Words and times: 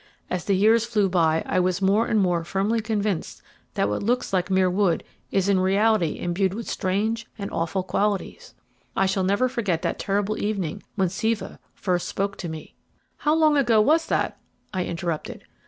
As 0.31 0.45
the 0.45 0.55
years 0.55 0.83
flew 0.83 1.09
by 1.09 1.43
I 1.45 1.59
was 1.59 1.79
more 1.79 2.07
and 2.07 2.19
more 2.19 2.43
firmly 2.43 2.81
convinced 2.81 3.43
that 3.75 3.87
what 3.87 4.01
looks 4.01 4.33
like 4.33 4.49
mere 4.49 4.67
wood 4.67 5.03
is 5.29 5.47
in 5.47 5.59
reality 5.59 6.17
imbued 6.17 6.55
with 6.55 6.67
strange 6.67 7.27
and 7.37 7.51
awful 7.51 7.83
qualities. 7.83 8.55
I 8.95 9.05
shall 9.05 9.23
never 9.23 9.47
forget 9.47 9.83
that 9.83 9.99
terrible 9.99 10.39
evening 10.41 10.81
when 10.95 11.09
Siva 11.09 11.59
first 11.75 12.07
spoke 12.09 12.35
to 12.37 12.49
me." 12.49 12.73
"How 13.17 13.35
long 13.35 13.57
ago 13.57 13.79
was 13.79 14.07
that?" 14.07 14.39
I 14.73 14.85
interrupted. 14.85 15.43